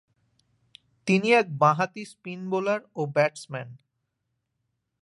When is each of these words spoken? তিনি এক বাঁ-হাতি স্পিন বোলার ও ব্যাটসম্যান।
তিনি 1.07 1.27
এক 1.31 1.47
বাঁ-হাতি 1.57 2.03
স্পিন 2.05 2.39
বোলার 2.49 2.81
ও 2.95 3.01
ব্যাটসম্যান। 3.05 3.69